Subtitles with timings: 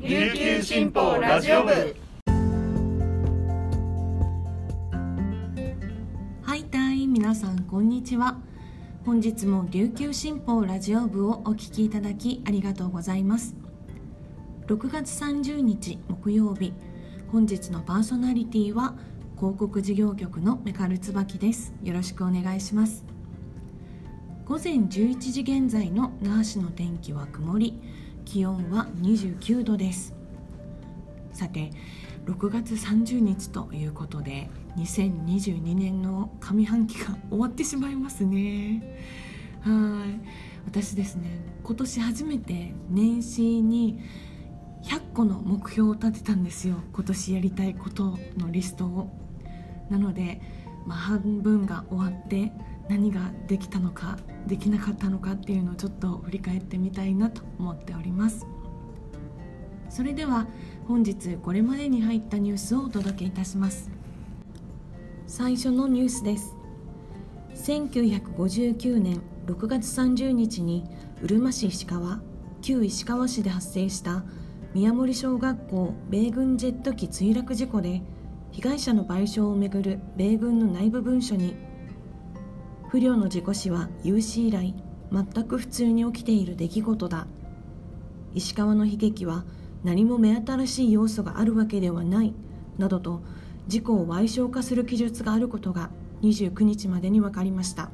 [0.00, 1.72] 琉球新報ラジオ部。
[6.40, 8.38] はいたい皆さんこんにちは。
[9.04, 13.56] 本日も琉球新報ラジオ部をお聞きいただきありがとうございます。
[14.68, 16.72] 6月30日木曜日
[17.32, 18.94] 本日のパーソナリティは
[19.36, 21.74] 広告事業局のメカル椿です。
[21.82, 23.04] よろしくお願いします。
[24.44, 27.80] 午前11時現在の那覇市の天気は曇り。
[28.28, 30.14] 気温は29度です。
[31.32, 31.70] さて
[32.26, 38.82] 6月30日ということで2022年の上半期が終わってしまいますね。
[39.62, 40.20] はい。
[40.66, 43.98] 私ですね今年初めて年始に
[44.84, 46.82] 100個の目標を立てたんですよ。
[46.92, 49.08] 今年やりたいことのリストを。
[49.88, 50.42] なので、
[50.84, 52.52] まあ、半分が終わって
[52.88, 58.46] 何ができたのかできなかったのかっていうのをちょっと振り返ってみたいなと思っております。
[59.90, 60.46] それでは
[60.86, 63.90] 本日これまでに入ったニュースをお届けいたします。
[65.26, 66.56] 最初のニュースです。
[67.54, 70.84] 1959年6月30日に
[71.22, 72.20] うるま市石川
[72.62, 74.24] 旧石川市で発生した
[74.74, 78.02] 宮森小学校米軍ジェット機墜落事故で
[78.52, 81.56] 被害者の賠償をめぐる米軍の内部文書に
[82.90, 84.74] 不慮の事故死は有史以来
[85.12, 87.26] 全く普通に起きている出来事だ。
[88.34, 89.44] 石川の悲劇は
[89.84, 92.34] 何も目新しい要素があるわけではない
[92.78, 93.20] などと
[93.66, 95.90] 事故を賠償化する記述があることが
[96.22, 97.90] 29日までに分かりました。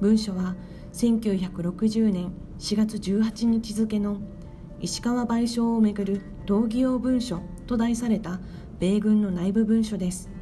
[0.00, 0.56] 文書は
[0.94, 4.22] 1960年4月18日付の
[4.80, 8.40] 石川賠償をめぐる同義用文書と題された
[8.78, 10.33] 米軍の内部文書です。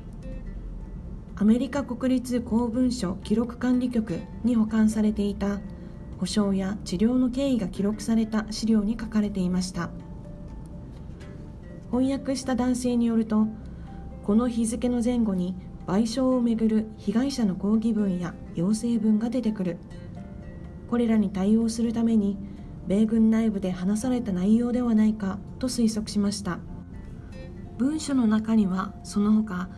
[1.42, 5.58] アメリカ国立公文書記録管理局に保管されていた
[6.20, 9.90] 保障や治療の経緯が記録された資料に書かれていました。
[11.90, 13.48] 翻訳した男性によると
[14.22, 15.56] この日付の前後に
[15.88, 19.78] 賠償をめぐる被害者の抗議文や要請文が出てくる。
[20.88, 22.38] これらに対応するために
[22.86, 26.60] 米軍内部で話された内容ではないかと推測しました。
[27.78, 29.68] 文書の中にはその他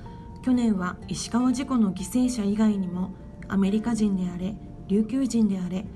[0.44, 3.14] 去年は石川事故の犠牲者以外にも
[3.48, 4.54] アメリカ人であれ
[4.88, 5.86] 琉球人であれ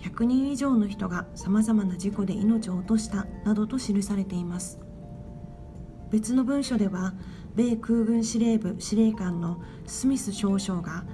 [0.00, 4.78] 100人以上の人がさまざまな事故で命を落としたなどと記されています。
[6.10, 7.14] 別の文書では
[7.54, 11.06] 米空軍司令部司令官のスミス少将が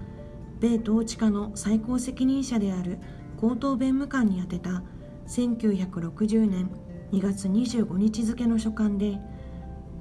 [0.58, 2.98] 米統治下の最高責任者である
[3.36, 4.82] 高等弁務官に宛てた
[5.28, 6.68] 1960年
[7.12, 9.20] 2月25日付の書簡で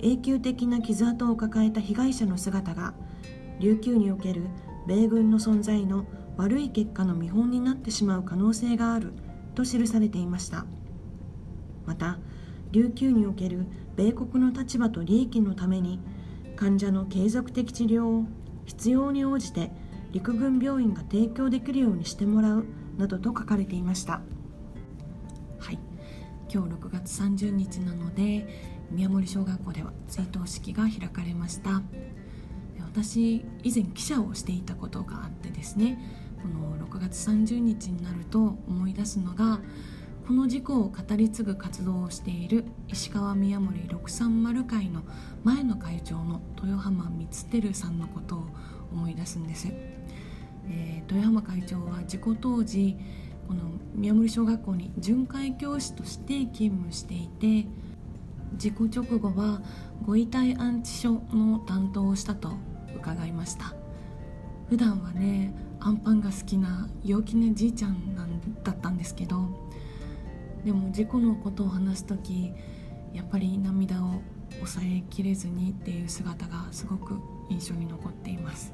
[0.01, 2.93] 永久的な傷跡を抱えた被害者の姿が
[3.59, 4.47] 琉球における
[4.87, 6.05] 米軍の存在の
[6.37, 9.13] 悪い結果の見本になってしまう可能性がある
[9.55, 10.65] と記されていました。
[11.85, 12.19] また
[12.71, 13.65] 琉球における
[13.97, 15.99] 米国の立場と利益のために
[16.55, 18.25] 患者の継続的治療を
[18.65, 19.71] 必要に応じて
[20.11, 22.65] 陸軍病院が提供できるようにしてもらう
[22.97, 24.21] などと書かれていました。
[25.59, 25.79] はい。
[26.51, 31.81] 今日6月30日なので宮森小学校では追悼式が開かれました。
[32.91, 35.99] 私以前記者をしていたことがあってですね
[36.41, 39.59] この6月30日になると思い出すのが
[40.27, 45.03] この事故を語り継ぐ活動をしている石川宮森630会の
[45.43, 47.27] 前の会長の豊浜光
[47.61, 48.45] 輝さんのことを
[48.91, 49.67] 思い出すんです、
[50.67, 52.97] えー、豊浜会長は事故当時
[53.47, 53.61] この
[53.93, 57.67] 宮森小学校に巡回教師として勤務していて
[58.55, 59.61] 事故直後は
[60.05, 62.51] ご遺体安置所の担当をしたと
[62.95, 63.73] 伺いました。
[64.69, 69.49] 普段はねアンパンが好きな陽気なじいちゃんなんだったんですけど
[70.63, 72.53] でも事故のことを話す時
[73.13, 74.21] やっぱり涙を
[74.57, 77.15] 抑えきれずにっていう姿がすごく
[77.49, 78.73] 印象に残っています、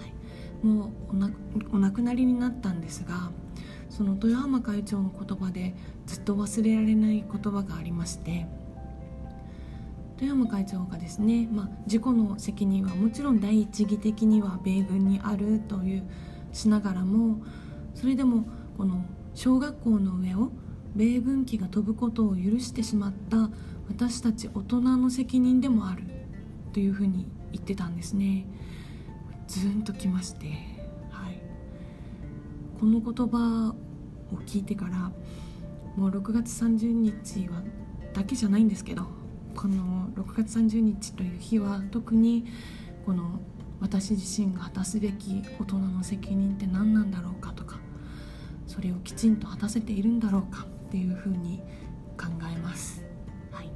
[0.00, 3.30] はい、もうお亡くなりになったんですが
[3.88, 5.74] その豊浜会長の言葉で
[6.06, 8.46] ずっと忘れられない言葉がありまして
[10.20, 16.04] 豊山会長がですね、まあ、事故の責任はもちろん第一義的には米軍にあるという
[16.52, 17.42] しながらも
[17.94, 18.44] それでも
[18.76, 19.02] この
[19.34, 20.52] 小学校の上を
[20.94, 23.48] 米軍機が飛ぶことを許してしまった
[23.88, 26.04] 私たち大人の責任でもある
[26.74, 28.46] というふうに言ってたんですね。
[29.48, 30.46] ズーンときまして、
[31.10, 31.40] はい、
[32.78, 33.74] この言葉
[34.32, 35.10] を聞いてから
[35.96, 37.62] もう6月30日は
[38.12, 39.19] だけじゃないんですけど
[39.54, 42.46] この6月30日という日は特に
[43.04, 43.40] この
[43.80, 47.78] 私自身が果たすべき大人の責任って何なんだろうかとか
[48.66, 51.60] それをきちんと果たせているんだろうかっていうふうに
[52.18, 53.02] 考えます、
[53.50, 53.70] はい。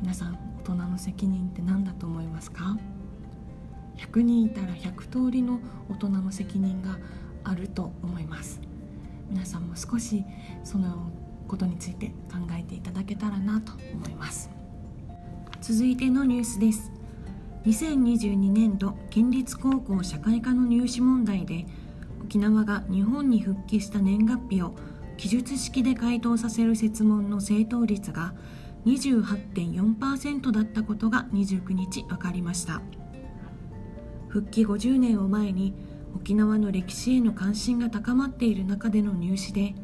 [0.00, 2.76] 皆さん大人の責任って何だと思いますか
[3.96, 6.98] ？100人いたら100通りの大人の責任が
[7.44, 8.60] あると思います。
[9.30, 10.24] 皆さんも少し
[10.62, 11.10] その
[11.52, 14.50] ことについて考えていただけたらなと思います。
[15.60, 16.90] 続いてのニュースです。
[17.66, 21.66] 2022年度県立高校社会科の入試問題で
[22.24, 24.74] 沖縄が日本に復帰した年月日を
[25.18, 28.32] 記述式で回答させる設問の正答率が
[28.86, 32.80] 28.4%だったことが29日分かりました。
[34.28, 35.74] 復帰50年を前に
[36.16, 39.74] 沖縄の歴史への関心が高まっている中での入試で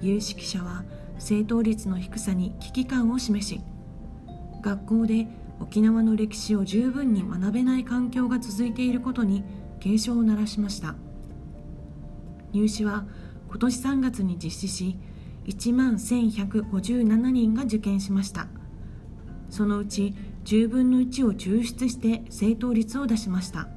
[0.00, 0.82] 有識者は
[1.20, 3.60] 正答率の低さに危機感を示し
[4.62, 5.28] 学校で
[5.60, 9.44] 沖縄の歴史を十分に学べない環境が続いていることに
[9.78, 10.96] 警鐘を鳴らしました。
[12.52, 13.06] 入試は
[13.48, 14.98] 今年3月に実施し
[15.46, 18.48] 1万1157人が受験しました。
[19.50, 20.14] そのうち
[20.44, 23.68] 10分の1を抽出して正答率を出しました。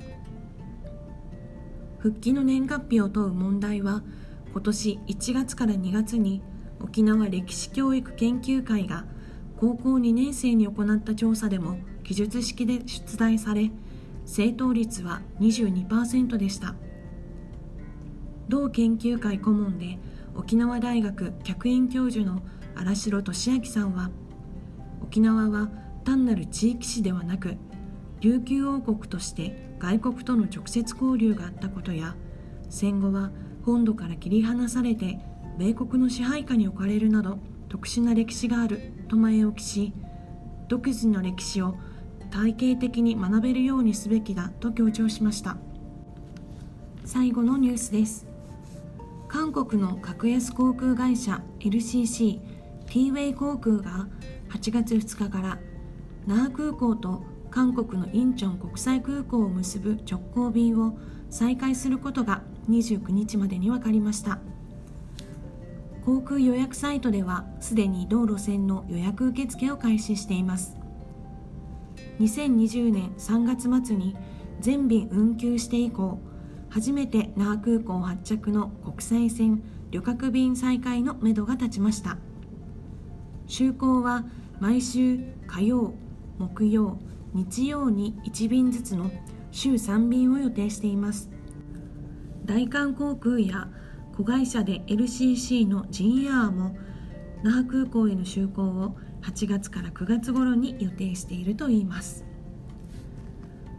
[2.00, 4.04] 復帰の年月日を問う問題は
[4.52, 6.42] 今年1月から2月に
[6.84, 9.06] 沖縄歴史教育研究会が
[9.58, 13.72] 高校2年生に行った調査でも記述式で出題され
[14.26, 16.76] 正答率は22%でした。
[18.50, 19.98] 同研究会顧問で
[20.36, 22.42] 沖縄大学客員教授の
[22.76, 24.12] 荒城俊明さんは
[25.02, 25.70] 沖縄は
[26.04, 27.56] 単なる地域史ではなく
[28.20, 32.16] 琉球王国として外国との直接交流があったことや
[32.70, 33.32] 戦後は
[33.66, 35.20] 本土から切り離されて
[35.58, 37.40] 米国の支配下に置かれるなど
[37.70, 39.94] 特殊な歴史があると前置きし
[40.68, 41.76] 独自の歴史を
[42.32, 45.58] 体系的に学べるようにすべきだと強調しました。
[47.06, 48.26] 最後のニュースです。
[49.28, 54.08] 韓国の格安航空会社 LCC ティーウェイ航空が
[54.50, 55.60] 8月2日から
[56.26, 60.98] 那覇空港と韓国のインチョン国際空港を結ぶ直行便を
[61.30, 64.40] 再開することが29日までに分かりました。
[66.06, 70.78] 航空予約サイトではすでに同路線の予約受付を開始しています。
[72.20, 74.16] 2020年3月末に
[74.60, 76.20] 全便運休して以降
[76.70, 82.18] 初めて那覇空港発着の国際線旅客便再開のめどが立ちました。
[83.48, 84.26] 就航は
[84.60, 85.94] 毎週火曜
[86.38, 86.98] 木曜
[87.34, 89.12] 日曜に1便ずつの
[89.52, 91.30] 週3便を予定しています。
[92.46, 93.70] 大韓航空や
[94.16, 96.78] 子会社で LCC のジンエアーも
[97.44, 102.26] 那覇空港への就航を8月から9月頃に予定しているといいます。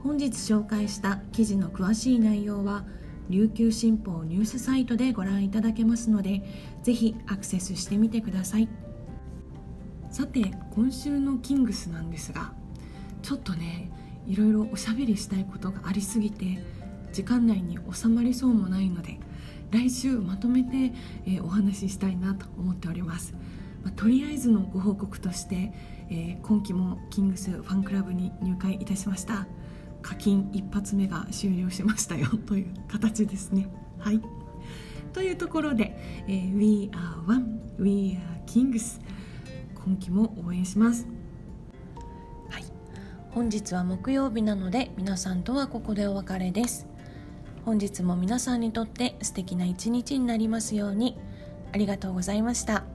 [0.02, 2.84] 本日紹介した記事の詳しい内容は
[3.30, 6.42] 琉球新報ニュースサイトでご覧いただけますので
[6.82, 8.68] ぜひアクセスしてみてください。
[10.10, 12.52] さて今週のキングスなんですが
[13.22, 13.90] ちょっとね
[14.26, 16.62] いろいろおしゃべりしたいことがありすぎて
[17.12, 19.18] 時間内に収まりそうもないので
[19.74, 20.92] 来週まとめて、
[21.26, 23.34] え、お話ししたいなと思っております、
[23.82, 25.72] まあ、とりあえずのご報告として、
[26.08, 29.48] え、今期もキングスファンクラブに入会いたしました。
[30.00, 32.28] 課金一発目が終了しましたよ。
[32.46, 33.66] という形ですね。
[33.98, 34.20] はい、
[35.12, 35.98] というところで、
[36.28, 39.00] えー、We are one, We are kings.
[39.74, 41.08] 今期も応援します。
[42.48, 42.64] はい、
[43.30, 46.93] 本日は木曜日なので皆さんとはここでお別れです。
[47.64, 51.16] 本日も皆さんにとって素敵な一日になりますように
[51.72, 52.93] ありがとうございました。